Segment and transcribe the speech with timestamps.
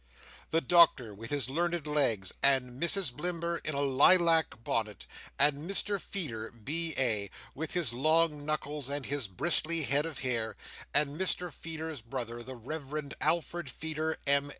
[0.49, 5.05] The Doctor with his learned legs, and Mrs Blimber in a lilac bonnet,
[5.37, 10.57] and Mr Feeder, B.A., with his long knuckles and his bristly head of hair,
[10.91, 14.49] and Mr Feeder's brother, the Reverend Alfred Feeder, M.